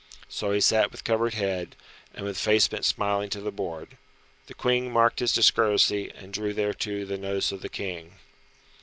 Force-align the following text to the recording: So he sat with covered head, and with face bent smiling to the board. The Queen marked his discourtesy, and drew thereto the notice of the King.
So 0.29 0.51
he 0.51 0.61
sat 0.61 0.91
with 0.91 1.03
covered 1.03 1.35
head, 1.35 1.75
and 2.15 2.25
with 2.25 2.39
face 2.39 2.67
bent 2.67 2.85
smiling 2.85 3.29
to 3.29 3.39
the 3.39 3.51
board. 3.51 3.97
The 4.47 4.55
Queen 4.55 4.89
marked 4.89 5.19
his 5.19 5.31
discourtesy, 5.31 6.09
and 6.09 6.33
drew 6.33 6.55
thereto 6.55 7.05
the 7.05 7.19
notice 7.19 7.51
of 7.51 7.61
the 7.61 7.69
King. 7.69 8.13